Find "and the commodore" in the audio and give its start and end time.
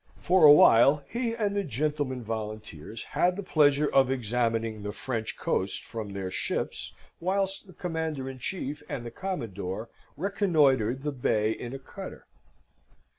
8.89-9.91